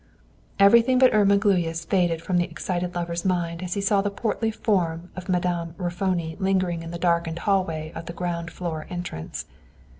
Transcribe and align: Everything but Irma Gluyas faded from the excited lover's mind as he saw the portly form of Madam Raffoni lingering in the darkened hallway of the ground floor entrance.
Everything 0.57 0.97
but 0.97 1.13
Irma 1.13 1.37
Gluyas 1.37 1.85
faded 1.85 2.23
from 2.23 2.37
the 2.37 2.43
excited 2.45 2.95
lover's 2.95 3.23
mind 3.23 3.61
as 3.61 3.75
he 3.75 3.81
saw 3.81 4.01
the 4.01 4.09
portly 4.09 4.49
form 4.49 5.11
of 5.15 5.29
Madam 5.29 5.75
Raffoni 5.77 6.35
lingering 6.39 6.81
in 6.81 6.89
the 6.89 6.97
darkened 6.97 7.37
hallway 7.37 7.91
of 7.93 8.07
the 8.07 8.13
ground 8.13 8.49
floor 8.49 8.87
entrance. 8.89 9.45